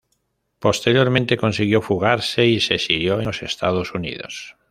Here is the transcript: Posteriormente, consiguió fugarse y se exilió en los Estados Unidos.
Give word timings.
Posteriormente, 0.57 1.37
consiguió 1.37 1.79
fugarse 1.83 2.47
y 2.47 2.59
se 2.59 2.73
exilió 2.73 3.19
en 3.19 3.25
los 3.27 3.43
Estados 3.43 3.93
Unidos. 3.93 4.55